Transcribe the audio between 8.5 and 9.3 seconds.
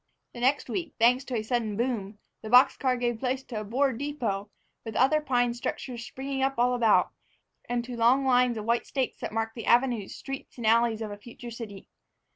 of white stakes